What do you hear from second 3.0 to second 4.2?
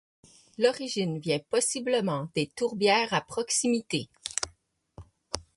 à proximité.